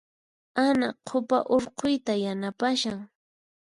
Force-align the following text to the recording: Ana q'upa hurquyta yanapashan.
Ana 0.65 0.87
q'upa 1.07 1.39
hurquyta 1.49 2.13
yanapashan. 2.23 2.99